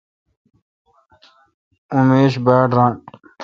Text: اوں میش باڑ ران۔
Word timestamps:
اوں 1.93 2.03
میش 2.09 2.33
باڑ 2.45 2.67
ران۔ 2.75 2.93